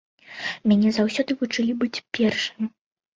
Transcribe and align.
Мяне 0.69 0.89
заўсёды 0.95 1.31
вучылі 1.41 1.75
быць 1.83 2.01
першым. 2.19 2.61